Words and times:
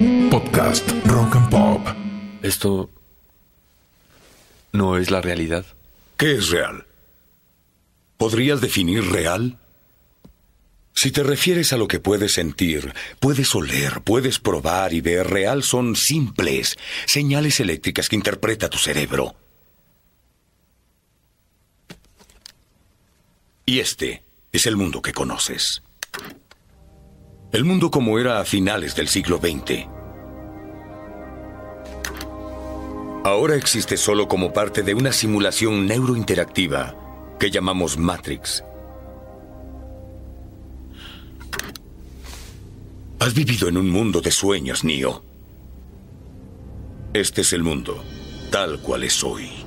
Podcast 0.00 0.88
Rock 1.04 1.36
and 1.36 1.50
Pop. 1.50 1.86
Esto 2.40 2.88
no 4.72 4.96
es 4.96 5.10
la 5.10 5.20
realidad. 5.20 5.66
¿Qué 6.16 6.36
es 6.36 6.48
real? 6.48 6.86
¿Podrías 8.16 8.62
definir 8.62 9.04
real? 9.04 9.58
Si 10.94 11.10
te 11.10 11.22
refieres 11.22 11.74
a 11.74 11.76
lo 11.76 11.86
que 11.86 12.00
puedes 12.00 12.32
sentir, 12.32 12.94
puedes 13.18 13.54
oler, 13.54 14.00
puedes 14.00 14.38
probar 14.38 14.94
y 14.94 15.02
ver, 15.02 15.28
real 15.28 15.62
son 15.62 15.94
simples 15.96 16.78
señales 17.04 17.60
eléctricas 17.60 18.08
que 18.08 18.16
interpreta 18.16 18.70
tu 18.70 18.78
cerebro. 18.78 19.34
Y 23.66 23.80
este 23.80 24.22
es 24.50 24.64
el 24.64 24.76
mundo 24.76 25.02
que 25.02 25.12
conoces. 25.12 25.82
El 27.52 27.64
mundo 27.64 27.90
como 27.90 28.18
era 28.20 28.38
a 28.38 28.44
finales 28.44 28.94
del 28.94 29.08
siglo 29.08 29.38
XX. 29.38 29.88
Ahora 33.24 33.56
existe 33.56 33.96
solo 33.96 34.28
como 34.28 34.52
parte 34.52 34.84
de 34.84 34.94
una 34.94 35.10
simulación 35.10 35.84
neurointeractiva 35.86 36.94
que 37.40 37.50
llamamos 37.50 37.98
Matrix. 37.98 38.62
Has 43.18 43.34
vivido 43.34 43.68
en 43.68 43.78
un 43.78 43.90
mundo 43.90 44.20
de 44.20 44.30
sueños, 44.30 44.84
Neo. 44.84 45.24
Este 47.12 47.40
es 47.40 47.52
el 47.52 47.64
mundo, 47.64 48.00
tal 48.52 48.80
cual 48.80 49.02
es 49.02 49.24
hoy. 49.24 49.59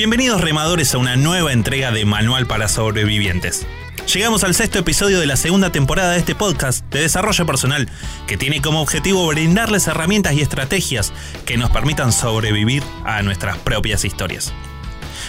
Bienvenidos 0.00 0.40
remadores 0.40 0.94
a 0.94 0.98
una 0.98 1.14
nueva 1.16 1.52
entrega 1.52 1.90
de 1.90 2.06
Manual 2.06 2.46
para 2.46 2.68
Sobrevivientes. 2.68 3.66
Llegamos 4.10 4.44
al 4.44 4.54
sexto 4.54 4.78
episodio 4.78 5.20
de 5.20 5.26
la 5.26 5.36
segunda 5.36 5.72
temporada 5.72 6.12
de 6.12 6.20
este 6.20 6.34
podcast 6.34 6.82
de 6.86 7.02
desarrollo 7.02 7.44
personal, 7.44 7.86
que 8.26 8.38
tiene 8.38 8.62
como 8.62 8.80
objetivo 8.80 9.26
brindarles 9.26 9.88
herramientas 9.88 10.32
y 10.32 10.40
estrategias 10.40 11.12
que 11.44 11.58
nos 11.58 11.68
permitan 11.68 12.12
sobrevivir 12.12 12.82
a 13.04 13.20
nuestras 13.20 13.58
propias 13.58 14.06
historias. 14.06 14.54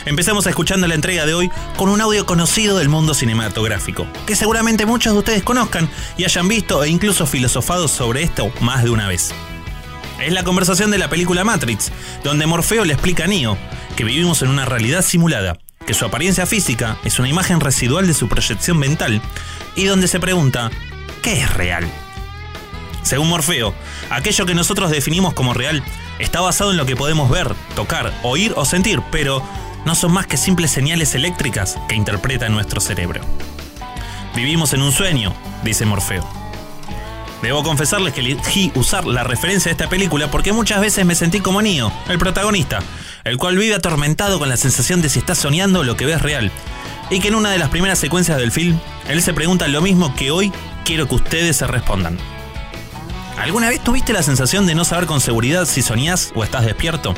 Empezamos 0.05 0.47
escuchando 0.47 0.87
la 0.87 0.95
entrega 0.95 1.25
de 1.25 1.33
hoy 1.33 1.51
con 1.75 1.89
un 1.89 1.99
audio 1.99 2.25
conocido 2.25 2.77
del 2.77 2.87
mundo 2.87 3.13
cinematográfico, 3.13 4.07
que 4.25 4.37
seguramente 4.37 4.85
muchos 4.85 5.11
de 5.11 5.19
ustedes 5.19 5.43
conozcan 5.43 5.89
y 6.17 6.23
hayan 6.23 6.47
visto 6.47 6.81
e 6.81 6.87
incluso 6.87 7.25
filosofado 7.25 7.89
sobre 7.89 8.23
esto 8.23 8.49
más 8.61 8.85
de 8.85 8.89
una 8.91 9.09
vez. 9.09 9.33
Es 10.21 10.31
la 10.31 10.45
conversación 10.45 10.91
de 10.91 10.97
la 10.97 11.09
película 11.09 11.43
Matrix, 11.43 11.91
donde 12.23 12.45
Morfeo 12.45 12.85
le 12.85 12.93
explica 12.93 13.25
a 13.25 13.27
Neo 13.27 13.57
que 13.95 14.03
vivimos 14.03 14.41
en 14.41 14.49
una 14.49 14.65
realidad 14.65 15.01
simulada, 15.03 15.57
que 15.85 15.93
su 15.93 16.05
apariencia 16.05 16.45
física 16.45 16.97
es 17.03 17.19
una 17.19 17.29
imagen 17.29 17.59
residual 17.59 18.07
de 18.07 18.13
su 18.13 18.27
proyección 18.27 18.77
mental, 18.77 19.21
y 19.75 19.85
donde 19.85 20.07
se 20.07 20.19
pregunta, 20.19 20.71
¿qué 21.21 21.41
es 21.41 21.53
real? 21.53 21.89
Según 23.03 23.29
Morfeo, 23.29 23.73
aquello 24.09 24.45
que 24.45 24.55
nosotros 24.55 24.91
definimos 24.91 25.33
como 25.33 25.53
real 25.53 25.83
está 26.19 26.39
basado 26.41 26.71
en 26.71 26.77
lo 26.77 26.85
que 26.85 26.95
podemos 26.95 27.29
ver, 27.29 27.53
tocar, 27.75 28.13
oír 28.23 28.53
o 28.55 28.65
sentir, 28.65 29.01
pero 29.11 29.43
no 29.85 29.95
son 29.95 30.11
más 30.11 30.27
que 30.27 30.37
simples 30.37 30.71
señales 30.71 31.15
eléctricas 31.15 31.77
que 31.89 31.95
interpreta 31.95 32.47
nuestro 32.49 32.79
cerebro. 32.79 33.21
Vivimos 34.35 34.73
en 34.73 34.81
un 34.81 34.91
sueño, 34.91 35.33
dice 35.63 35.85
Morfeo. 35.85 36.27
Debo 37.41 37.63
confesarles 37.63 38.13
que 38.13 38.21
elegí 38.21 38.71
usar 38.75 39.05
la 39.05 39.23
referencia 39.23 39.69
de 39.69 39.73
esta 39.73 39.89
película 39.89 40.29
porque 40.29 40.53
muchas 40.53 40.79
veces 40.79 41.05
me 41.05 41.15
sentí 41.15 41.39
como 41.39 41.61
Neo, 41.61 41.91
el 42.07 42.19
protagonista, 42.19 42.79
el 43.23 43.37
cual 43.37 43.57
vive 43.57 43.75
atormentado 43.75 44.39
con 44.39 44.49
la 44.49 44.57
sensación 44.57 45.01
de 45.01 45.09
si 45.09 45.19
está 45.19 45.35
soñando 45.35 45.83
lo 45.83 45.95
que 45.97 46.05
ve 46.05 46.13
es 46.13 46.21
real. 46.21 46.51
Y 47.09 47.19
que 47.19 47.27
en 47.27 47.35
una 47.35 47.51
de 47.51 47.57
las 47.59 47.69
primeras 47.69 47.99
secuencias 47.99 48.37
del 48.37 48.51
film, 48.51 48.79
él 49.07 49.21
se 49.21 49.33
pregunta 49.33 49.67
lo 49.67 49.81
mismo 49.81 50.15
que 50.15 50.31
hoy 50.31 50.51
quiero 50.85 51.07
que 51.07 51.15
ustedes 51.15 51.57
se 51.57 51.67
respondan. 51.67 52.17
¿Alguna 53.37 53.69
vez 53.69 53.83
tuviste 53.83 54.13
la 54.13 54.23
sensación 54.23 54.67
de 54.67 54.75
no 54.75 54.85
saber 54.85 55.07
con 55.07 55.19
seguridad 55.19 55.65
si 55.65 55.81
soñás 55.81 56.31
o 56.35 56.43
estás 56.43 56.65
despierto? 56.65 57.13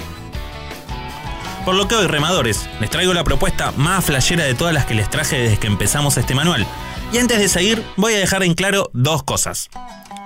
Por 1.65 1.75
lo 1.75 1.87
que 1.87 1.95
hoy, 1.95 2.07
remadores, 2.07 2.67
les 2.81 2.89
traigo 2.89 3.13
la 3.13 3.23
propuesta 3.23 3.71
más 3.77 4.03
flashera 4.03 4.43
de 4.43 4.53
todas 4.53 4.73
las 4.73 4.85
que 4.85 4.95
les 4.95 5.09
traje 5.09 5.37
desde 5.37 5.59
que 5.59 5.67
empezamos 5.67 6.17
este 6.17 6.35
manual. 6.35 6.67
Y 7.13 7.19
antes 7.19 7.39
de 7.39 7.47
seguir, 7.47 7.83
voy 7.95 8.13
a 8.13 8.17
dejar 8.17 8.43
en 8.43 8.53
claro 8.53 8.89
dos 8.93 9.23
cosas. 9.23 9.69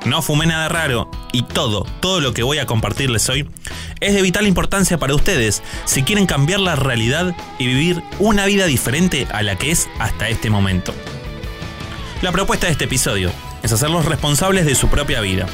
No 0.07 0.21
fumé 0.21 0.45
nada 0.45 0.69
raro 0.69 1.11
y 1.33 1.43
todo, 1.43 1.85
todo 1.99 2.21
lo 2.21 2.33
que 2.33 2.41
voy 2.41 2.59
a 2.59 2.65
compartirles 2.65 3.27
hoy 3.27 3.45
es 3.99 4.13
de 4.13 4.21
vital 4.21 4.47
importancia 4.47 4.97
para 4.97 5.13
ustedes 5.13 5.61
si 5.83 6.03
quieren 6.03 6.25
cambiar 6.25 6.61
la 6.61 6.77
realidad 6.77 7.35
y 7.59 7.67
vivir 7.67 8.01
una 8.17 8.45
vida 8.45 8.67
diferente 8.67 9.27
a 9.33 9.43
la 9.43 9.57
que 9.57 9.69
es 9.69 9.89
hasta 9.99 10.29
este 10.29 10.49
momento. 10.49 10.93
La 12.21 12.31
propuesta 12.31 12.67
de 12.67 12.71
este 12.71 12.85
episodio 12.85 13.33
es 13.63 13.73
hacerlos 13.73 14.05
responsables 14.05 14.65
de 14.65 14.75
su 14.75 14.87
propia 14.87 15.19
vida, 15.19 15.45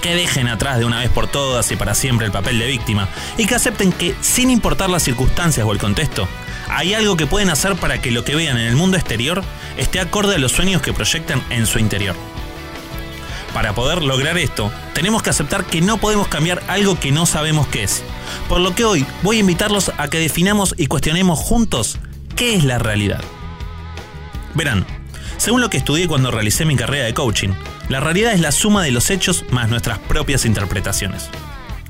que 0.00 0.14
dejen 0.14 0.48
atrás 0.48 0.78
de 0.78 0.86
una 0.86 1.00
vez 1.00 1.10
por 1.10 1.26
todas 1.26 1.70
y 1.70 1.76
para 1.76 1.94
siempre 1.94 2.24
el 2.24 2.32
papel 2.32 2.58
de 2.58 2.66
víctima 2.66 3.10
y 3.36 3.44
que 3.44 3.56
acepten 3.56 3.92
que, 3.92 4.14
sin 4.22 4.48
importar 4.48 4.88
las 4.88 5.02
circunstancias 5.02 5.66
o 5.66 5.72
el 5.72 5.78
contexto, 5.78 6.26
hay 6.70 6.94
algo 6.94 7.18
que 7.18 7.26
pueden 7.26 7.50
hacer 7.50 7.76
para 7.76 8.00
que 8.00 8.10
lo 8.10 8.24
que 8.24 8.34
vean 8.34 8.56
en 8.56 8.68
el 8.68 8.76
mundo 8.76 8.96
exterior 8.96 9.44
esté 9.76 10.00
acorde 10.00 10.36
a 10.36 10.38
los 10.38 10.52
sueños 10.52 10.80
que 10.80 10.94
proyectan 10.94 11.42
en 11.50 11.66
su 11.66 11.78
interior. 11.78 12.16
Para 13.58 13.74
poder 13.74 14.04
lograr 14.04 14.38
esto, 14.38 14.70
tenemos 14.94 15.20
que 15.20 15.30
aceptar 15.30 15.64
que 15.64 15.80
no 15.80 15.98
podemos 15.98 16.28
cambiar 16.28 16.62
algo 16.68 17.00
que 17.00 17.10
no 17.10 17.26
sabemos 17.26 17.66
qué 17.66 17.82
es. 17.82 18.04
Por 18.48 18.60
lo 18.60 18.72
que 18.72 18.84
hoy 18.84 19.04
voy 19.24 19.38
a 19.38 19.40
invitarlos 19.40 19.90
a 19.98 20.06
que 20.06 20.20
definamos 20.20 20.76
y 20.78 20.86
cuestionemos 20.86 21.40
juntos 21.40 21.98
qué 22.36 22.54
es 22.54 22.62
la 22.62 22.78
realidad. 22.78 23.20
Verán, 24.54 24.86
según 25.38 25.60
lo 25.60 25.70
que 25.70 25.76
estudié 25.76 26.06
cuando 26.06 26.30
realicé 26.30 26.66
mi 26.66 26.76
carrera 26.76 27.06
de 27.06 27.14
coaching, 27.14 27.48
la 27.88 27.98
realidad 27.98 28.32
es 28.32 28.38
la 28.40 28.52
suma 28.52 28.80
de 28.84 28.92
los 28.92 29.10
hechos 29.10 29.44
más 29.50 29.68
nuestras 29.68 29.98
propias 29.98 30.44
interpretaciones. 30.44 31.28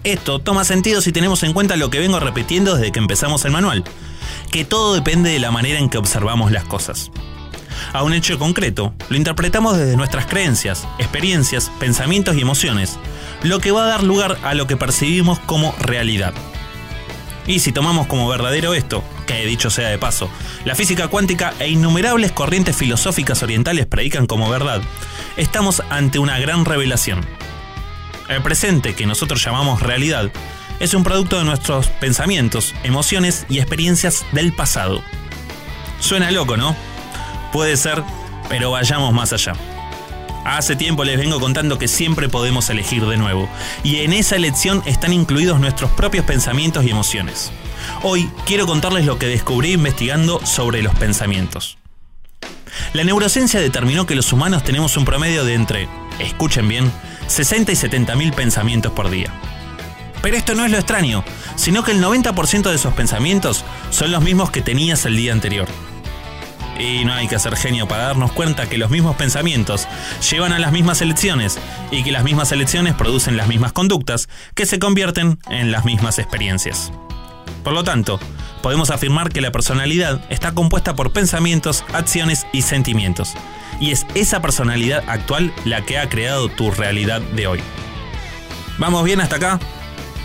Esto 0.05 0.39
toma 0.39 0.65
sentido 0.65 1.03
si 1.03 1.13
tenemos 1.13 1.43
en 1.43 1.53
cuenta 1.53 1.77
lo 1.77 1.91
que 1.91 1.99
vengo 1.99 2.19
repitiendo 2.19 2.77
desde 2.77 2.93
que 2.93 2.99
empezamos 2.99 3.45
el 3.45 3.51
manual, 3.51 3.85
que 4.51 4.65
todo 4.65 4.95
depende 4.95 5.29
de 5.29 5.39
la 5.39 5.51
manera 5.51 5.79
en 5.79 5.91
que 5.91 5.99
observamos 5.99 6.51
las 6.51 6.65
cosas 6.65 7.11
a 7.93 8.03
un 8.03 8.13
hecho 8.13 8.39
concreto, 8.39 8.95
lo 9.09 9.17
interpretamos 9.17 9.77
desde 9.77 9.97
nuestras 9.97 10.27
creencias, 10.27 10.87
experiencias, 10.99 11.71
pensamientos 11.79 12.37
y 12.37 12.41
emociones, 12.41 12.99
lo 13.43 13.61
que 13.61 13.73
va 13.73 13.85
a 13.85 13.89
dar 13.89 14.03
lugar 14.03 14.39
a 14.43 14.55
lo 14.55 14.67
que 14.67 14.77
percibimos 14.77 15.39
como 15.41 15.75
realidad. 15.81 16.35
Y 17.47 17.61
si 17.61 17.73
tomamos 17.73 18.07
como 18.07 18.29
verdadero 18.29 18.75
esto, 18.75 19.03
que 19.27 19.47
dicho 19.47 19.71
sea 19.71 19.89
de 19.89 19.99
paso, 19.99 20.29
la 20.67 20.75
física 20.75 21.09
cuántica 21.09 21.55
e 21.59 21.69
innumerables 21.69 22.31
corrientes 22.33 22.77
filosóficas 22.77 23.43
orientales 23.43 23.87
predican 23.87 24.27
como 24.27 24.51
verdad, 24.51 24.83
estamos 25.39 25.83
ante 25.89 26.19
una 26.19 26.39
gran 26.39 26.67
revelación. 26.67 27.25
El 28.29 28.43
presente, 28.43 28.95
que 28.95 29.07
nosotros 29.07 29.43
llamamos 29.43 29.81
realidad, 29.81 30.31
es 30.79 30.93
un 30.93 31.05
producto 31.05 31.39
de 31.39 31.45
nuestros 31.45 31.89
pensamientos, 31.89 32.75
emociones 32.85 33.47
y 33.49 33.59
experiencias 33.59 34.27
del 34.33 34.53
pasado. 34.53 35.03
Suena 36.01 36.31
loco, 36.31 36.59
¿no? 36.59 36.77
Puede 37.53 37.77
ser, 37.77 38.03
pero 38.49 38.71
vayamos 38.71 39.13
más 39.13 39.33
allá. 39.33 39.55
Hace 40.45 40.77
tiempo 40.77 41.05
les 41.05 41.19
vengo 41.19 41.41
contando 41.41 41.79
que 41.79 41.89
siempre 41.89 42.29
podemos 42.29 42.71
elegir 42.71 43.05
de 43.07 43.17
nuevo, 43.17 43.49
y 43.83 43.97
en 43.97 44.13
esa 44.13 44.37
elección 44.37 44.83
están 44.87 45.13
incluidos 45.13 45.61
nuestros 45.61 45.91
propios 45.91 46.25
pensamientos 46.25 46.85
y 46.85 46.91
emociones. 46.91 47.53
Hoy 48.03 48.31
quiero 48.47 48.67
contarles 48.67 49.05
lo 49.05 49.19
que 49.19 49.27
descubrí 49.27 49.73
investigando 49.73 50.45
sobre 50.47 50.83
los 50.83 50.95
pensamientos. 50.95 51.79
La 52.93 53.05
neurociencia 53.05 53.61
determinó 53.61 54.07
que 54.07 54.15
los 54.15 54.33
humanos 54.33 54.65
tenemos 54.65 54.97
un 54.97 55.05
promedio 55.05 55.45
de 55.45 55.55
entre, 55.55 55.89
escuchen 56.19 56.69
bien, 56.69 56.91
60 57.27 57.73
y 57.73 57.77
70 57.77 58.15
mil 58.17 58.33
pensamientos 58.33 58.93
por 58.93 59.11
día. 59.11 59.33
Pero 60.23 60.37
esto 60.37 60.55
no 60.55 60.65
es 60.65 60.71
lo 60.71 60.79
extraño, 60.79 61.25
sino 61.57 61.85
que 61.85 61.93
el 61.93 62.03
90% 62.03 62.63
de 62.63 62.75
esos 62.75 62.95
pensamientos 62.95 63.65
son 63.91 64.11
los 64.11 64.23
mismos 64.23 64.51
que 64.51 64.63
tenías 64.63 65.05
el 65.05 65.17
día 65.17 65.33
anterior. 65.33 65.69
Y 66.79 67.05
no 67.05 67.13
hay 67.13 67.27
que 67.27 67.39
ser 67.39 67.57
genio 67.57 67.89
para 67.89 68.05
darnos 68.05 68.33
cuenta 68.33 68.69
que 68.69 68.79
los 68.79 68.91
mismos 68.91 69.17
pensamientos 69.17 69.89
llevan 70.31 70.53
a 70.53 70.59
las 70.59 70.73
mismas 70.73 71.03
elecciones 71.03 71.59
y 71.91 72.05
que 72.05 72.13
las 72.13 72.25
mismas 72.25 72.53
elecciones 72.53 72.95
producen 72.95 73.37
las 73.37 73.49
mismas 73.49 73.73
conductas 73.73 74.29
que 74.55 74.67
se 74.67 74.79
convierten 74.79 75.39
en 75.51 75.73
las 75.73 75.85
mismas 75.85 76.19
experiencias. 76.19 76.93
Por 77.65 77.73
lo 77.73 77.85
tanto, 77.85 78.21
podemos 78.63 78.91
afirmar 78.91 79.31
que 79.31 79.41
la 79.41 79.53
personalidad 79.53 80.21
está 80.31 80.53
compuesta 80.53 80.95
por 80.95 81.13
pensamientos, 81.13 81.85
acciones 81.93 82.47
y 82.53 82.63
sentimientos. 82.63 83.35
Y 83.81 83.91
es 83.91 84.07
esa 84.15 84.41
personalidad 84.41 85.05
actual 85.09 85.53
la 85.65 85.85
que 85.85 85.99
ha 85.99 86.09
creado 86.09 86.49
tu 86.49 86.71
realidad 86.71 87.21
de 87.21 87.47
hoy. 87.47 87.61
¿Vamos 88.79 89.05
bien 89.05 89.21
hasta 89.21 89.37
acá? 89.37 89.59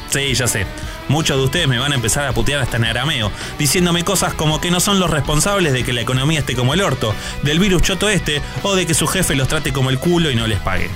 Sí, 0.09 0.33
ya 0.35 0.47
sé. 0.47 0.67
Muchos 1.09 1.37
de 1.37 1.43
ustedes 1.43 1.67
me 1.67 1.79
van 1.79 1.91
a 1.91 1.95
empezar 1.95 2.25
a 2.25 2.33
putear 2.33 2.61
hasta 2.61 2.77
en 2.77 2.85
arameo, 2.85 3.31
diciéndome 3.59 4.03
cosas 4.03 4.33
como 4.33 4.61
que 4.61 4.71
no 4.71 4.79
son 4.79 4.99
los 4.99 5.09
responsables 5.09 5.73
de 5.73 5.83
que 5.83 5.93
la 5.93 6.01
economía 6.01 6.39
esté 6.39 6.55
como 6.55 6.73
el 6.73 6.81
orto, 6.81 7.13
del 7.43 7.59
virus 7.59 7.81
choto 7.81 8.09
este 8.09 8.41
o 8.63 8.75
de 8.75 8.85
que 8.85 8.93
su 8.93 9.07
jefe 9.07 9.35
los 9.35 9.47
trate 9.47 9.73
como 9.73 9.89
el 9.89 9.99
culo 9.99 10.31
y 10.31 10.35
no 10.35 10.47
les 10.47 10.59
pague. 10.59 10.89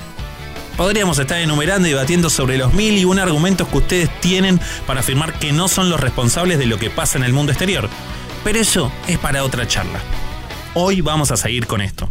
Podríamos 0.76 1.18
estar 1.18 1.40
enumerando 1.40 1.88
y 1.88 1.90
debatiendo 1.90 2.30
sobre 2.30 2.56
los 2.56 2.72
mil 2.72 2.96
y 2.96 3.04
un 3.04 3.18
argumentos 3.18 3.66
que 3.66 3.78
ustedes 3.78 4.20
tienen 4.20 4.60
para 4.86 5.00
afirmar 5.00 5.32
que 5.38 5.52
no 5.52 5.66
son 5.66 5.90
los 5.90 5.98
responsables 5.98 6.58
de 6.58 6.66
lo 6.66 6.78
que 6.78 6.88
pasa 6.88 7.18
en 7.18 7.24
el 7.24 7.32
mundo 7.32 7.50
exterior. 7.50 7.88
Pero 8.44 8.60
eso 8.60 8.92
es 9.08 9.18
para 9.18 9.42
otra 9.42 9.66
charla. 9.66 9.98
Hoy 10.74 11.00
vamos 11.00 11.32
a 11.32 11.36
seguir 11.36 11.66
con 11.66 11.80
esto. 11.80 12.08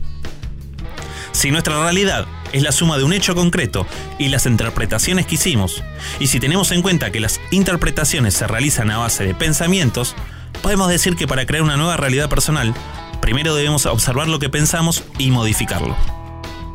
Si 1.32 1.50
nuestra 1.50 1.82
realidad 1.82 2.28
es 2.54 2.64
la 2.64 2.72
suma 2.72 2.98
de 2.98 3.04
un 3.04 3.14
hecho 3.14 3.36
concreto 3.36 3.86
y 4.20 4.30
las 4.30 4.46
interpretaciones 4.46 5.26
que 5.26 5.36
hicimos, 5.36 5.84
y 6.20 6.28
si 6.28 6.40
tenemos 6.40 6.72
en 6.72 6.82
cuenta 6.82 7.12
que 7.12 7.20
las 7.20 7.40
interpretaciones 7.52 8.34
se 8.34 8.48
realizan 8.48 8.92
a 8.92 8.98
base 8.98 9.26
de 9.26 9.36
pensamientos, 9.36 10.16
podemos 10.62 10.90
decir 10.90 11.16
que 11.16 11.28
para 11.28 11.46
crear 11.46 11.64
una 11.64 11.78
nueva 11.78 11.98
realidad 11.98 12.30
personal, 12.30 12.74
primero 13.22 13.56
debemos 13.56 13.86
observar 13.86 14.28
lo 14.28 14.40
que 14.40 14.50
pensamos 14.50 15.04
y 15.18 15.32
modificarlo. 15.32 15.96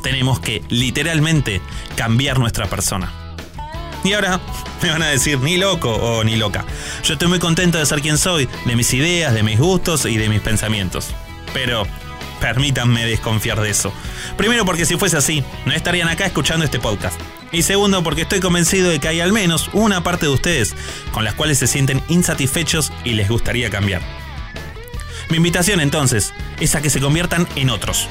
Tenemos 0.01 0.39
que 0.39 0.61
literalmente 0.69 1.61
cambiar 1.95 2.39
nuestra 2.39 2.67
persona. 2.67 3.11
Y 4.03 4.13
ahora 4.13 4.41
me 4.81 4.89
van 4.89 5.01
a 5.01 5.07
decir 5.07 5.39
ni 5.39 5.57
loco 5.57 5.93
o 5.93 6.23
ni 6.23 6.35
loca. 6.35 6.65
Yo 7.03 7.13
estoy 7.13 7.29
muy 7.29 7.39
contento 7.39 7.77
de 7.77 7.85
ser 7.85 8.01
quien 8.01 8.17
soy, 8.17 8.49
de 8.65 8.75
mis 8.75 8.93
ideas, 8.93 9.33
de 9.33 9.43
mis 9.43 9.57
gustos 9.57 10.05
y 10.05 10.17
de 10.17 10.27
mis 10.27 10.41
pensamientos. 10.41 11.11
Pero 11.53 11.87
permítanme 12.43 13.05
desconfiar 13.05 13.61
de 13.61 13.69
eso. 13.69 13.93
Primero 14.35 14.65
porque 14.65 14.85
si 14.85 14.97
fuese 14.97 15.15
así, 15.15 15.45
no 15.65 15.71
estarían 15.71 16.09
acá 16.09 16.25
escuchando 16.25 16.65
este 16.65 16.77
podcast. 16.77 17.17
Y 17.53 17.61
segundo 17.61 18.03
porque 18.03 18.23
estoy 18.23 18.41
convencido 18.41 18.89
de 18.89 18.99
que 18.99 19.07
hay 19.07 19.21
al 19.21 19.31
menos 19.31 19.69
una 19.71 20.03
parte 20.03 20.25
de 20.25 20.33
ustedes 20.33 20.75
con 21.13 21.23
las 21.23 21.35
cuales 21.35 21.57
se 21.57 21.67
sienten 21.67 22.03
insatisfechos 22.09 22.91
y 23.05 23.13
les 23.13 23.29
gustaría 23.29 23.69
cambiar. 23.69 24.01
Mi 25.29 25.37
invitación 25.37 25.79
entonces 25.79 26.33
es 26.59 26.75
a 26.75 26.81
que 26.81 26.89
se 26.89 26.99
conviertan 26.99 27.47
en 27.55 27.69
otros. 27.69 28.09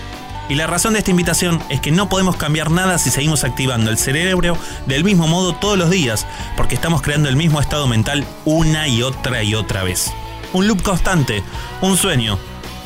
Y 0.48 0.54
la 0.54 0.66
razón 0.66 0.94
de 0.94 1.00
esta 1.00 1.10
invitación 1.10 1.62
es 1.68 1.82
que 1.82 1.90
no 1.90 2.08
podemos 2.08 2.36
cambiar 2.36 2.70
nada 2.70 2.96
si 2.96 3.10
seguimos 3.10 3.44
activando 3.44 3.90
el 3.90 3.98
cerebro 3.98 4.56
del 4.86 5.04
mismo 5.04 5.26
modo 5.26 5.54
todos 5.54 5.76
los 5.76 5.90
días, 5.90 6.26
porque 6.56 6.74
estamos 6.74 7.02
creando 7.02 7.28
el 7.28 7.36
mismo 7.36 7.60
estado 7.60 7.86
mental 7.86 8.24
una 8.46 8.88
y 8.88 9.02
otra 9.02 9.42
y 9.42 9.54
otra 9.54 9.84
vez. 9.84 10.10
Un 10.54 10.68
loop 10.68 10.82
constante, 10.82 11.42
un 11.82 11.98
sueño, 11.98 12.38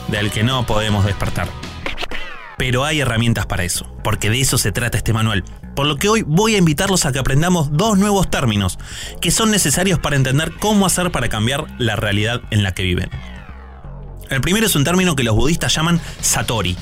del 0.08 0.30
que 0.30 0.42
no 0.42 0.66
podemos 0.66 1.04
despertar. 1.04 1.48
Pero 2.58 2.84
hay 2.84 3.00
herramientas 3.00 3.46
para 3.46 3.64
eso, 3.64 3.86
porque 4.02 4.30
de 4.30 4.40
eso 4.40 4.56
se 4.56 4.72
trata 4.72 4.96
este 4.96 5.12
manual. 5.12 5.44
Por 5.74 5.86
lo 5.86 5.96
que 5.96 6.08
hoy 6.08 6.22
voy 6.26 6.54
a 6.54 6.58
invitarlos 6.58 7.04
a 7.04 7.12
que 7.12 7.18
aprendamos 7.18 7.76
dos 7.76 7.98
nuevos 7.98 8.30
términos 8.30 8.78
que 9.20 9.30
son 9.30 9.50
necesarios 9.50 9.98
para 9.98 10.16
entender 10.16 10.52
cómo 10.58 10.86
hacer 10.86 11.10
para 11.12 11.28
cambiar 11.28 11.66
la 11.78 11.96
realidad 11.96 12.40
en 12.50 12.62
la 12.62 12.72
que 12.72 12.82
viven. 12.82 13.10
El 14.30 14.40
primero 14.40 14.66
es 14.66 14.74
un 14.74 14.84
término 14.84 15.14
que 15.14 15.22
los 15.22 15.36
budistas 15.36 15.74
llaman 15.74 16.00
satori, 16.20 16.76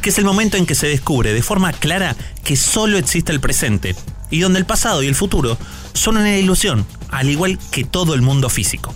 que 0.00 0.10
es 0.10 0.18
el 0.18 0.24
momento 0.24 0.56
en 0.56 0.66
que 0.66 0.74
se 0.74 0.88
descubre 0.88 1.32
de 1.32 1.42
forma 1.42 1.72
clara 1.72 2.16
que 2.42 2.56
solo 2.56 2.96
existe 2.96 3.30
el 3.30 3.40
presente 3.40 3.94
y 4.30 4.40
donde 4.40 4.58
el 4.58 4.66
pasado 4.66 5.02
y 5.02 5.06
el 5.06 5.14
futuro 5.14 5.58
son 5.92 6.16
una 6.16 6.36
ilusión, 6.36 6.86
al 7.10 7.28
igual 7.28 7.58
que 7.70 7.84
todo 7.84 8.14
el 8.14 8.22
mundo 8.22 8.48
físico. 8.48 8.94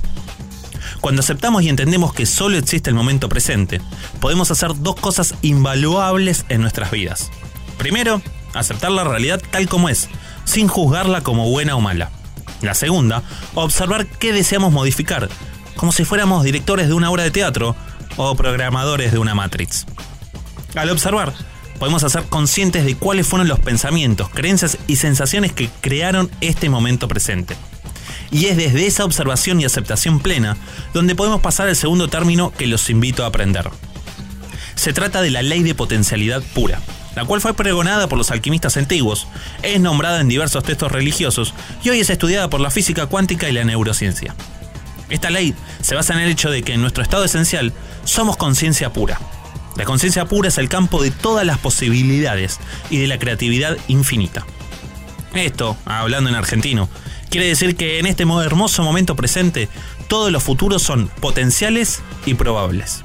Cuando 1.03 1.19
aceptamos 1.21 1.65
y 1.65 1.69
entendemos 1.69 2.15
que 2.15 2.27
solo 2.27 2.57
existe 2.57 2.89
el 2.89 2.95
momento 2.95 3.29
presente, 3.29 3.81
podemos 4.21 4.53
hacer 4.53 4.71
dos 4.77 4.95
cosas 4.95 5.35
invaluables 5.43 6.47
en 6.49 6.61
nuestras 6.61 6.93
vidas. 6.93 7.33
Primero, 7.77 8.23
aceptar 8.55 8.93
la 8.93 9.03
realidad 9.03 9.43
tal 9.51 9.69
como 9.69 9.89
es, 9.89 10.09
sin 10.45 10.69
juzgarla 10.69 11.23
como 11.23 11.51
buena 11.51 11.75
o 11.75 11.81
mala. 11.81 12.13
La 12.61 12.75
segunda, 12.75 13.25
observar 13.55 14.07
qué 14.07 14.33
deseamos 14.33 14.73
modificar, 14.73 15.29
como 15.75 15.91
si 15.91 16.05
fuéramos 16.05 16.45
directores 16.45 16.87
de 16.87 16.95
una 16.95 17.11
obra 17.11 17.25
de 17.25 17.33
teatro 17.33 17.75
o 18.17 18.37
programadores 18.37 19.11
de 19.11 19.19
una 19.19 19.35
Matrix. 19.35 19.87
Al 20.77 20.89
observar, 20.89 21.35
podemos 21.81 22.05
hacer 22.05 22.23
conscientes 22.29 22.85
de 22.85 22.95
cuáles 22.95 23.27
fueron 23.27 23.49
los 23.49 23.59
pensamientos, 23.59 24.29
creencias 24.29 24.79
y 24.87 24.95
sensaciones 24.95 25.53
que 25.53 25.69
crearon 25.81 26.31
este 26.41 26.71
momento 26.71 27.09
presente. 27.09 27.57
Y 28.31 28.47
es 28.47 28.57
desde 28.57 28.87
esa 28.87 29.05
observación 29.05 29.61
y 29.61 29.65
aceptación 29.65 30.21
plena 30.21 30.57
donde 30.95 31.15
podemos 31.15 31.41
pasar 31.41 31.69
al 31.69 31.77
segundo 31.77 32.09
término 32.09 32.53
que 32.53 32.67
los 32.67 32.89
invito 32.91 33.25
a 33.25 33.29
aprender. 33.29 33.71
Se 34.75 34.93
trata 34.93 35.23
de 35.23 35.31
la 35.31 35.43
ley 35.43 35.63
de 35.63 35.75
potencialidad 35.75 36.43
pura, 36.55 36.81
la 37.15 37.25
cual 37.25 37.41
fue 37.41 37.55
pregonada 37.55 38.09
por 38.09 38.19
los 38.19 38.31
alquimistas 38.31 38.77
antiguos, 38.77 39.29
es 39.63 39.81
nombrada 39.81 40.21
en 40.21 40.29
diversos 40.29 40.65
textos 40.65 40.91
religiosos 40.91 41.55
y 41.85 41.91
hoy 41.91 42.01
es 42.01 42.11
estudiada 42.11 42.49
por 42.49 42.61
la 42.61 42.71
física 42.71 43.07
cuántica 43.07 43.49
y 43.49 43.53
la 43.53 43.65
neurociencia. 43.65 44.35
Esta 45.11 45.31
ley 45.31 45.55
se 45.83 45.95
basa 45.95 46.15
en 46.15 46.21
el 46.21 46.31
hecho 46.31 46.51
de 46.51 46.63
que 46.63 46.73
en 46.73 46.81
nuestro 46.81 47.03
estado 47.03 47.25
esencial 47.25 47.73
somos 48.05 48.37
conciencia 48.37 48.93
pura. 48.93 49.21
La 49.77 49.85
conciencia 49.85 50.25
pura 50.27 50.49
es 50.49 50.59
el 50.59 50.69
campo 50.69 51.03
de 51.03 51.11
todas 51.11 51.47
las 51.47 51.59
posibilidades 51.59 52.59
y 52.91 52.99
de 52.99 53.07
la 53.07 53.19
creatividad 53.19 53.77
infinita. 53.89 54.47
Esto, 55.35 55.77
hablando 55.85 56.29
en 56.29 56.37
argentino, 56.37 56.89
Quiere 57.33 57.47
decir 57.47 57.77
que 57.77 57.99
en 57.99 58.05
este 58.05 58.25
hermoso 58.25 58.83
momento 58.83 59.17
presente, 59.17 59.71
todos 60.07 60.31
los 60.31 60.43
futuros 60.43 60.83
son 60.83 61.09
potenciales 61.09 62.03
y 62.27 62.35
probables. 62.35 63.01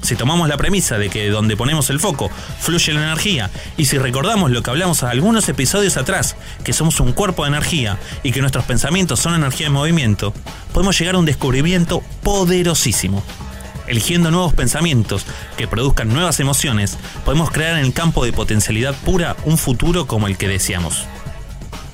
Si 0.00 0.16
tomamos 0.16 0.48
la 0.48 0.56
premisa 0.56 0.96
de 0.96 1.10
que 1.10 1.28
donde 1.28 1.54
ponemos 1.54 1.90
el 1.90 2.00
foco 2.00 2.30
fluye 2.60 2.94
la 2.94 3.02
energía, 3.02 3.50
y 3.76 3.84
si 3.84 3.98
recordamos 3.98 4.50
lo 4.50 4.62
que 4.62 4.70
hablamos 4.70 5.02
algunos 5.02 5.50
episodios 5.50 5.98
atrás, 5.98 6.34
que 6.64 6.72
somos 6.72 6.98
un 6.98 7.12
cuerpo 7.12 7.42
de 7.42 7.48
energía 7.48 7.98
y 8.22 8.32
que 8.32 8.40
nuestros 8.40 8.64
pensamientos 8.64 9.20
son 9.20 9.34
energía 9.34 9.66
en 9.66 9.74
movimiento, 9.74 10.32
podemos 10.72 10.98
llegar 10.98 11.16
a 11.16 11.18
un 11.18 11.26
descubrimiento 11.26 12.02
poderosísimo. 12.22 13.22
Eligiendo 13.86 14.30
nuevos 14.30 14.54
pensamientos 14.54 15.26
que 15.58 15.68
produzcan 15.68 16.08
nuevas 16.08 16.40
emociones, 16.40 16.96
podemos 17.26 17.50
crear 17.50 17.76
en 17.76 17.84
el 17.84 17.92
campo 17.92 18.24
de 18.24 18.32
potencialidad 18.32 18.94
pura 19.04 19.36
un 19.44 19.58
futuro 19.58 20.06
como 20.06 20.26
el 20.26 20.38
que 20.38 20.48
deseamos. 20.48 21.04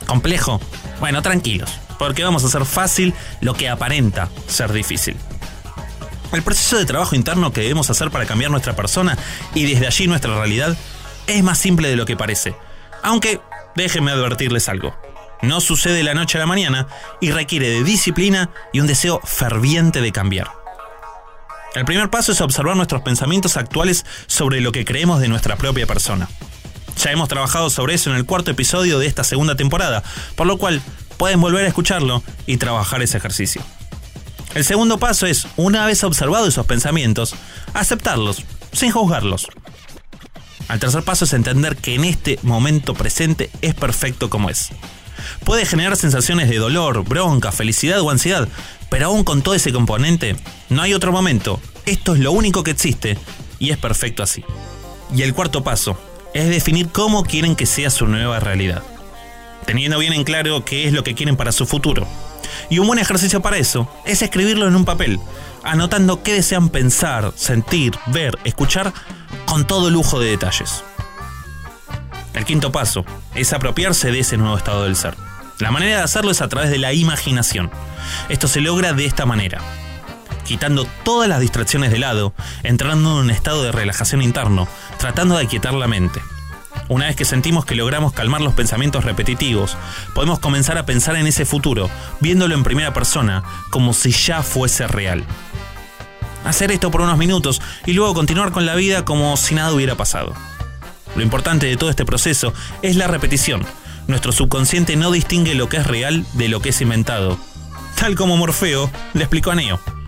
¿Complejo? 0.07 0.61
Bueno, 1.03 1.21
tranquilos, 1.21 1.81
porque 1.99 2.23
vamos 2.23 2.45
a 2.45 2.47
hacer 2.47 2.65
fácil 2.65 3.13
lo 3.41 3.55
que 3.55 3.69
aparenta 3.69 4.29
ser 4.47 4.73
difícil. 4.73 5.17
El 6.31 6.43
proceso 6.43 6.79
de 6.79 6.85
trabajo 6.85 7.17
interno 7.17 7.53
que 7.53 7.61
debemos 7.61 7.91
hacer 7.91 8.13
para 8.13 8.25
cambiar 8.25 8.53
nuestra 8.53 8.77
persona 8.77 9.19
y 9.53 9.65
desde 9.65 9.89
allí 9.89 10.07
nuestra 10.07 10.33
realidad 10.37 10.77
es 11.27 11.43
más 11.43 11.59
simple 11.59 11.89
de 11.89 11.97
lo 11.97 12.07
que 12.07 12.17
parece. 12.17 12.55
Aunque 13.03 13.41
déjenme 13.75 14.13
advertirles 14.13 14.69
algo. 14.69 14.95
No 15.43 15.61
sucede 15.61 15.95
de 15.95 16.05
la 16.05 16.15
noche 16.15 16.39
a 16.39 16.43
la 16.43 16.47
mañana 16.47 16.87
y 17.21 17.33
requiere 17.33 17.69
de 17.69 17.83
disciplina 17.83 18.51
y 18.73 18.79
un 18.79 18.87
deseo 18.87 19.21
ferviente 19.25 20.03
de 20.03 20.13
cambiar. 20.13 20.53
El 21.75 21.85
primer 21.85 22.11
paso 22.11 22.31
es 22.31 22.41
observar 22.41 22.77
nuestros 22.77 23.03
pensamientos 23.03 23.57
actuales 23.57 24.07
sobre 24.29 24.61
lo 24.61 24.71
que 24.71 24.85
creemos 24.85 25.21
de 25.21 25.27
nuestra 25.27 25.57
propia 25.57 25.85
persona. 25.85 26.29
Ya 26.97 27.11
hemos 27.11 27.29
trabajado 27.29 27.71
sobre 27.71 27.95
eso 27.95 28.11
en 28.11 28.17
el 28.17 28.27
cuarto 28.27 28.51
episodio 28.51 28.99
de 28.99 29.07
esta 29.07 29.25
segunda 29.25 29.57
temporada, 29.57 30.03
por 30.37 30.47
lo 30.47 30.59
cual 30.59 30.83
pueden 31.17 31.41
volver 31.41 31.65
a 31.65 31.69
escucharlo 31.69 32.23
y 32.47 32.57
trabajar 32.57 33.03
ese 33.03 33.19
ejercicio. 33.19 33.63
El 34.55 34.65
segundo 34.65 34.99
paso 34.99 35.27
es, 35.27 35.47
una 35.57 35.87
vez 35.87 36.05
observado 36.05 36.47
esos 36.47 36.67
pensamientos, 36.67 37.35
aceptarlos, 37.73 38.43
sin 38.73 38.91
juzgarlos. 38.91 39.49
El 40.69 40.79
tercer 40.79 41.03
paso 41.03 41.25
es 41.25 41.33
entender 41.33 41.77
que 41.77 41.95
en 41.95 42.05
este 42.05 42.39
momento 42.43 42.95
presente 42.95 43.51
es 43.63 43.75
perfecto 43.75 44.31
como 44.31 44.51
es. 44.51 44.69
Puede 45.45 45.67
generar 45.67 45.97
sensaciones 45.97 46.49
de 46.49 46.59
dolor, 46.59 47.05
bronca, 47.05 47.53
felicidad 47.53 48.01
o 48.01 48.11
ansiedad, 48.11 48.49
pero 48.91 49.07
aún 49.07 49.25
con 49.25 49.43
todo 49.43 49.55
ese 49.55 49.73
componente, 49.73 50.37
no 50.69 50.83
hay 50.83 50.95
otro 50.95 51.13
momento. 51.13 51.61
Esto 51.87 52.15
es 52.15 52.21
lo 52.21 52.33
único 52.33 52.63
que 52.63 52.71
existe 52.73 53.19
y 53.59 53.71
es 53.71 53.79
perfecto 53.79 54.23
así. 54.23 54.45
Y 55.15 55.23
el 55.23 55.35
cuarto 55.35 55.63
paso, 55.65 55.99
es 56.35 56.49
definir 56.49 56.91
cómo 56.91 57.25
quieren 57.25 57.57
que 57.57 57.67
sea 57.67 57.91
su 57.91 58.07
nueva 58.07 58.41
realidad, 58.41 58.83
teniendo 59.67 59.99
bien 59.99 60.13
en 60.13 60.25
claro 60.25 60.65
qué 60.65 60.87
es 60.87 60.93
lo 60.93 61.05
que 61.05 61.15
quieren 61.15 61.37
para 61.37 61.53
su 61.53 61.67
futuro. 61.67 62.07
Y 62.71 62.79
un 62.79 62.87
buen 62.87 62.99
ejercicio 62.99 63.43
para 63.43 63.59
eso 63.59 63.89
es 64.05 64.23
escribirlo 64.23 64.67
en 64.67 64.77
un 64.77 64.85
papel, 64.85 65.21
anotando 65.63 66.23
qué 66.23 66.35
desean 66.35 66.69
pensar, 66.69 67.33
sentir, 67.37 67.93
ver, 68.07 68.39
escuchar 68.45 68.93
con 69.47 69.67
todo 69.67 69.91
lujo 69.91 70.21
de 70.21 70.31
detalles. 70.31 70.83
El 72.35 72.45
quinto 72.45 72.73
paso 72.73 73.05
es 73.35 73.53
apropiarse 73.53 74.11
de 74.11 74.21
ese 74.21 74.37
nuevo 74.37 74.57
estado 74.57 74.85
del 74.85 74.97
ser. 74.97 75.17
La 75.59 75.71
manera 75.71 75.99
de 75.99 76.03
hacerlo 76.03 76.31
es 76.31 76.41
a 76.41 76.49
través 76.49 76.71
de 76.71 76.79
la 76.79 76.93
imaginación. 76.93 77.71
Esto 78.29 78.49
se 78.49 78.61
logra 78.61 78.95
de 78.95 79.05
esta 79.05 79.27
manera 79.27 79.61
quitando 80.45 80.87
todas 81.05 81.29
las 81.29 81.41
distracciones 81.41 81.91
de 81.91 81.99
lado, 81.99 82.35
entrando 82.63 83.13
en 83.13 83.25
un 83.25 83.31
estado 83.31 83.63
de 83.63 83.73
relajación 83.73 84.23
interno, 84.23 84.69
tratando 84.99 85.37
de 85.37 85.45
aquietar 85.45 85.75
la 85.75 85.89
mente. 85.89 86.21
Una 86.89 87.07
vez 87.07 87.17
que 87.17 87.25
sentimos 87.25 87.65
que 87.65 87.75
logramos 87.75 88.13
calmar 88.13 88.41
los 88.41 88.55
pensamientos 88.55 89.05
repetitivos, 89.05 89.77
podemos 90.15 90.39
comenzar 90.39 90.79
a 90.79 90.87
pensar 90.87 91.17
en 91.17 91.27
ese 91.27 91.45
futuro, 91.45 91.89
viéndolo 92.21 92.55
en 92.55 92.65
primera 92.65 92.93
persona, 92.93 93.43
como 93.71 93.95
si 93.95 94.11
ya 94.11 94.43
fuese 94.43 94.87
real. 94.87 95.25
Hacer 96.45 96.73
esto 96.73 96.91
por 96.91 97.03
unos 97.03 97.19
minutos 97.19 97.63
y 97.87 97.93
luego 97.93 98.15
continuar 98.15 98.51
con 98.53 98.67
la 98.67 98.75
vida 98.75 99.05
como 99.05 99.37
si 99.37 99.55
nada 99.55 99.73
hubiera 99.73 99.95
pasado. 99.95 100.35
Lo 101.15 101.23
importante 101.23 101.67
de 101.67 101.77
todo 101.77 101.91
este 101.91 102.05
proceso 102.05 102.53
es 102.83 102.97
la 102.97 103.07
repetición. 103.07 103.65
Nuestro 104.07 104.33
subconsciente 104.33 104.97
no 104.97 105.13
distingue 105.13 105.55
lo 105.55 105.69
que 105.69 105.77
es 105.77 105.87
real 105.87 106.27
de 106.33 106.49
lo 106.49 106.61
que 106.61 106.71
es 106.71 106.81
inventado, 106.81 107.39
tal 107.95 108.17
como 108.17 108.37
Morfeo 108.37 108.91
le 109.15 109.23
explicó 109.23 109.53
a 109.53 109.55
Neo. 109.55 110.02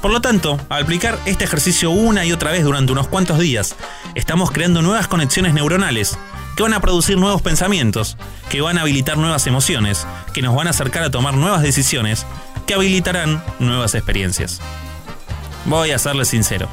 Por 0.00 0.12
lo 0.12 0.20
tanto, 0.20 0.60
al 0.68 0.84
aplicar 0.84 1.18
este 1.26 1.44
ejercicio 1.44 1.90
una 1.90 2.24
y 2.24 2.32
otra 2.32 2.52
vez 2.52 2.62
durante 2.62 2.92
unos 2.92 3.08
cuantos 3.08 3.38
días, 3.38 3.74
estamos 4.14 4.52
creando 4.52 4.80
nuevas 4.80 5.08
conexiones 5.08 5.54
neuronales 5.54 6.16
que 6.56 6.62
van 6.62 6.74
a 6.74 6.80
producir 6.80 7.16
nuevos 7.18 7.42
pensamientos, 7.42 8.16
que 8.48 8.60
van 8.60 8.78
a 8.78 8.82
habilitar 8.82 9.16
nuevas 9.16 9.46
emociones, 9.46 10.06
que 10.32 10.42
nos 10.42 10.54
van 10.54 10.68
a 10.68 10.70
acercar 10.70 11.02
a 11.02 11.10
tomar 11.10 11.34
nuevas 11.34 11.62
decisiones, 11.62 12.26
que 12.66 12.74
habilitarán 12.74 13.42
nuevas 13.58 13.94
experiencias. 13.94 14.60
Voy 15.64 15.90
a 15.90 15.98
serles 15.98 16.28
sincero. 16.28 16.68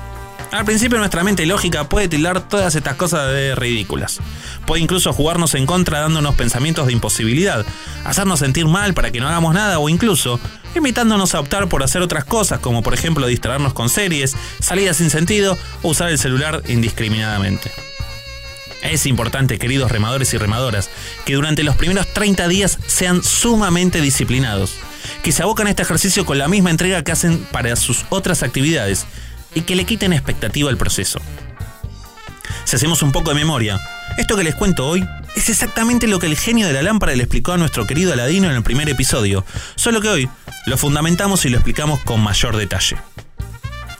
Al 0.52 0.64
principio 0.64 1.00
nuestra 1.00 1.24
mente 1.24 1.46
lógica 1.46 1.90
puede 1.90 2.08
tildar 2.08 2.48
todas 2.48 2.76
estas 2.76 2.96
cosas 2.96 3.32
de 3.32 3.56
ridículas. 3.56 4.20
Puede 4.66 4.82
incluso 4.82 5.14
jugarnos 5.14 5.54
en 5.56 5.66
contra 5.66 6.00
dándonos 6.00 6.36
pensamientos 6.36 6.88
de 6.88 6.94
imposibilidad, 6.94 7.66
hacernos 8.06 8.40
sentir 8.40 8.68
mal 8.68 8.94
para 8.94 9.12
que 9.12 9.20
no 9.20 9.28
hagamos 9.28 9.54
nada 9.54 9.80
o 9.80 9.90
incluso 9.90 10.40
invitándonos 10.76 11.36
a 11.36 11.40
optar 11.40 11.68
por 11.68 11.84
hacer 11.84 12.02
otras 12.02 12.26
cosas 12.26 12.60
como 12.60 12.84
por 12.84 12.94
ejemplo 12.94 13.28
distraernos 13.28 13.74
con 13.74 13.90
series, 13.90 14.36
salidas 14.60 14.98
sin 14.98 15.10
sentido 15.10 15.58
o 15.82 15.90
usar 15.90 16.10
el 16.10 16.20
celular 16.20 16.62
indiscriminadamente. 16.68 17.72
Es 18.82 19.08
importante, 19.08 19.58
queridos 19.58 19.92
remadores 19.92 20.34
y 20.34 20.38
remadoras, 20.38 20.90
que 21.26 21.34
durante 21.34 21.64
los 21.64 21.76
primeros 21.76 22.08
30 22.14 22.48
días 22.48 22.78
sean 22.86 23.24
sumamente 23.24 24.00
disciplinados, 24.00 24.76
que 25.24 25.32
se 25.32 25.42
abocan 25.42 25.68
a 25.68 25.72
este 25.72 25.82
ejercicio 25.82 26.26
con 26.26 26.38
la 26.38 26.48
misma 26.48 26.70
entrega 26.70 27.04
que 27.04 27.12
hacen 27.12 27.40
para 27.52 27.76
sus 27.76 28.06
otras 28.10 28.44
actividades 28.44 29.08
y 29.56 29.62
que 29.62 29.76
le 29.76 29.86
quiten 29.86 30.14
expectativa 30.14 30.70
al 30.70 30.78
proceso. 30.78 31.20
Si 32.66 32.76
hacemos 32.76 33.02
un 33.02 33.12
poco 33.12 33.30
de 33.30 33.36
memoria, 33.36 33.80
esto 34.18 34.38
que 34.38 34.44
les 34.44 34.56
cuento 34.56 34.88
hoy 34.88 35.04
es 35.36 35.50
exactamente 35.50 36.08
lo 36.08 36.20
que 36.20 36.28
el 36.28 36.38
genio 36.38 36.68
de 36.68 36.74
la 36.74 36.82
lámpara 36.82 37.16
le 37.16 37.24
explicó 37.24 37.54
a 37.54 37.58
nuestro 37.58 37.86
querido 37.86 38.14
Aladino 38.14 38.50
en 38.50 38.56
el 38.56 38.64
primer 38.64 38.90
episodio, 38.90 39.46
solo 39.76 40.02
que 40.02 40.10
hoy 40.10 40.30
lo 40.66 40.78
fundamentamos 40.78 41.46
y 41.46 41.50
lo 41.50 41.58
explicamos 41.58 42.00
con 42.02 42.22
mayor 42.22 42.56
detalle. 42.56 42.98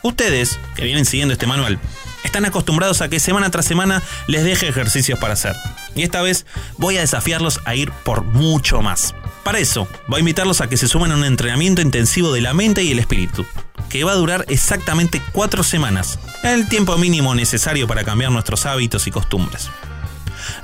Ustedes, 0.02 0.60
que 0.76 0.84
vienen 0.86 1.06
siguiendo 1.06 1.34
este 1.34 1.48
manual, 1.48 1.80
están 2.24 2.46
acostumbrados 2.46 3.02
a 3.02 3.10
que 3.10 3.20
semana 3.20 3.50
tras 3.52 3.66
semana 3.66 4.02
les 4.28 4.44
deje 4.44 4.68
ejercicios 4.68 5.20
para 5.20 5.34
hacer. 5.34 5.56
Y 5.96 6.04
esta 6.04 6.22
vez 6.22 6.46
voy 6.78 6.98
a 6.98 7.02
desafiarlos 7.02 7.60
a 7.66 7.76
ir 7.76 7.92
por 8.04 8.24
mucho 8.24 8.82
más. 8.82 9.14
Para 9.44 9.60
eso, 9.60 9.88
voy 10.08 10.18
a 10.18 10.20
invitarlos 10.20 10.62
a 10.62 10.68
que 10.68 10.78
se 10.78 10.88
sumen 10.88 11.12
a 11.12 11.16
un 11.16 11.24
entrenamiento 11.24 11.82
intensivo 11.82 12.34
de 12.34 12.42
la 12.42 12.54
mente 12.54 12.84
y 12.84 12.92
el 12.92 13.00
espíritu, 13.00 13.46
que 13.90 14.04
va 14.04 14.14
a 14.14 14.16
durar 14.16 14.46
exactamente 14.48 15.22
cuatro 15.32 15.64
semanas, 15.64 16.20
el 16.44 16.68
tiempo 16.68 16.98
mínimo 16.98 17.36
necesario 17.36 17.88
para 17.88 18.04
cambiar 18.04 18.32
nuestros 18.32 18.66
hábitos 18.66 19.06
y 19.06 19.12
costumbres. 19.12 19.70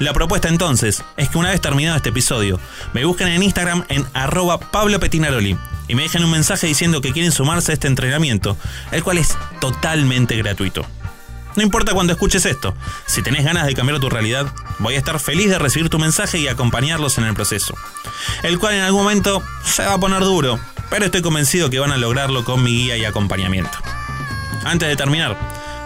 La 0.02 0.14
propuesta 0.14 0.50
entonces 0.50 1.04
es 1.16 1.30
que 1.30 1.38
una 1.38 1.52
vez 1.52 1.62
terminado 1.62 1.96
este 1.96 2.10
episodio, 2.10 2.60
me 2.92 3.06
busquen 3.06 3.28
en 3.28 3.44
Instagram 3.44 3.86
en 3.88 4.04
arroba 4.16 4.60
Pablo 4.60 5.00
Petinaroli 5.00 5.56
y 5.88 5.94
me 5.94 6.02
dejen 6.02 6.24
un 6.24 6.32
mensaje 6.32 6.66
diciendo 6.66 7.02
que 7.02 7.12
quieren 7.12 7.32
sumarse 7.32 7.72
a 7.72 7.76
este 7.76 7.86
entrenamiento, 7.86 8.58
el 8.92 9.04
cual 9.04 9.20
es 9.20 9.38
totalmente 9.60 10.36
gratuito. 10.38 10.88
No 11.56 11.62
importa 11.62 11.94
cuando 11.94 12.14
escuches 12.14 12.48
esto, 12.48 12.74
si 13.06 13.22
tenés 13.22 13.46
ganas 13.46 13.68
de 13.68 13.76
cambiar 13.76 14.00
tu 14.00 14.10
realidad, 14.10 14.52
voy 14.80 14.96
a 14.96 14.98
estar 14.98 15.20
feliz 15.20 15.52
de 15.52 15.60
recibir 15.60 15.90
tu 15.90 16.00
mensaje 16.00 16.40
y 16.40 16.48
acompañarlos 16.48 17.20
en 17.20 17.26
el 17.26 17.36
proceso, 17.36 17.76
el 18.42 18.58
cual 18.58 18.74
en 18.74 18.82
algún 18.82 19.04
momento 19.04 19.44
se 19.64 19.86
va 19.86 19.94
a 19.94 20.00
poner 20.00 20.22
duro, 20.22 20.60
pero 20.90 21.06
estoy 21.06 21.22
convencido 21.22 21.70
que 21.70 21.78
van 21.78 21.92
a 21.92 21.98
lograrlo 21.98 22.44
con 22.44 22.64
mi 22.64 22.72
guía 22.72 22.98
y 22.98 23.06
acompañamiento. 23.06 23.78
Antes 24.64 24.90
de 24.90 24.96
terminar, 24.96 25.38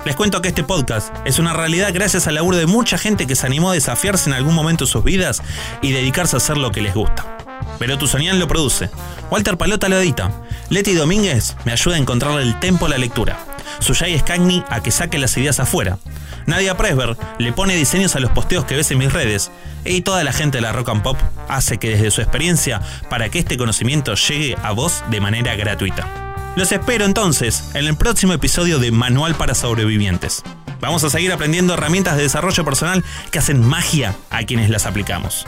les 0.06 0.16
cuento 0.16 0.42
que 0.42 0.50
este 0.50 0.64
podcast 0.64 1.14
es 1.26 1.40
una 1.40 1.54
realidad 1.54 1.90
gracias 1.94 2.28
al 2.28 2.36
laburo 2.36 2.58
de 2.58 2.68
mucha 2.68 2.98
gente 2.98 3.26
que 3.26 3.36
se 3.36 3.48
animó 3.48 3.72
a 3.72 3.74
desafiarse 3.74 4.30
en 4.30 4.36
algún 4.36 4.54
momento 4.54 4.86
de 4.86 4.92
sus 4.92 5.04
vidas 5.04 5.42
y 5.82 5.92
dedicarse 5.92 6.36
a 6.36 6.38
hacer 6.38 6.58
lo 6.58 6.72
que 6.72 6.82
les 6.82 6.94
gusta. 6.94 7.38
Pero 7.80 7.98
Tuzanian 7.98 8.40
lo 8.40 8.48
produce, 8.48 8.90
Walter 9.32 9.58
Palota 9.58 9.90
lo 9.90 10.00
edita, 10.00 10.32
Leti 10.70 10.94
Domínguez 10.94 11.56
me 11.66 11.72
ayuda 11.72 11.96
a 11.96 12.00
encontrar 12.00 12.40
el 12.40 12.60
tempo 12.60 12.86
a 12.86 12.90
la 12.90 12.98
lectura, 12.98 13.40
Suyay 13.80 14.20
Scagni 14.20 14.64
a 14.70 14.84
que 14.84 14.92
saque 14.92 15.18
las 15.18 15.36
ideas 15.38 15.60
afuera, 15.60 15.98
Nadia 16.46 16.78
Presber 16.78 17.18
le 17.40 17.52
pone 17.52 17.76
diseños 17.76 18.16
a 18.16 18.20
los 18.20 18.32
posteos 18.32 18.66
que 18.66 18.76
ves 18.76 18.92
en 18.92 19.00
mis 19.00 19.12
redes, 19.12 19.52
y 19.84 20.02
toda 20.02 20.24
la 20.24 20.34
gente 20.34 20.60
de 20.60 20.62
la 20.62 20.72
Rock 20.72 20.90
and 20.90 21.02
Pop 21.02 21.18
hace 21.50 21.78
que 21.80 21.90
desde 21.90 22.12
su 22.12 22.22
experiencia 22.22 22.82
para 23.10 23.30
que 23.30 23.40
este 23.40 23.58
conocimiento 23.58 24.14
llegue 24.14 24.56
a 24.62 24.72
vos 24.72 25.04
de 25.10 25.20
manera 25.20 25.56
gratuita. 25.56 26.25
Los 26.56 26.72
espero 26.72 27.04
entonces 27.04 27.66
en 27.74 27.86
el 27.86 27.98
próximo 27.98 28.32
episodio 28.32 28.80
de 28.80 28.90
Manual 28.90 29.36
para 29.36 29.54
Sobrevivientes. 29.54 30.42
Vamos 30.80 31.04
a 31.04 31.10
seguir 31.10 31.34
aprendiendo 31.34 31.74
herramientas 31.74 32.16
de 32.16 32.24
desarrollo 32.24 32.64
personal 32.64 33.04
que 33.30 33.40
hacen 33.40 33.62
magia 33.62 34.16
a 34.30 34.44
quienes 34.44 34.70
las 34.70 34.86
aplicamos. 34.86 35.46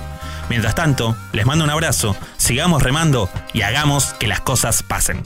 Mientras 0.49 0.75
tanto, 0.75 1.15
les 1.31 1.45
mando 1.45 1.63
un 1.63 1.69
abrazo, 1.69 2.17
sigamos 2.35 2.83
remando 2.83 3.29
y 3.53 3.61
hagamos 3.61 4.15
que 4.19 4.27
las 4.27 4.41
cosas 4.41 4.83
pasen. 4.83 5.23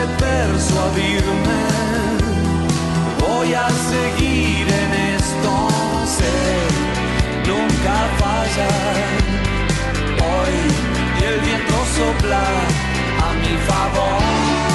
De 0.00 0.06
persuadirme, 0.06 1.62
voy 3.18 3.52
a 3.52 3.68
seguir 3.68 4.66
en 4.82 4.92
esto, 5.16 5.52
sé, 6.16 6.36
nunca 7.50 7.94
fallar. 8.22 8.96
Hoy 10.30 10.56
y 11.20 11.24
el 11.24 11.40
viento 11.40 11.76
sopla 11.96 12.44
a 13.26 13.32
mi 13.42 13.54
favor. 13.68 14.69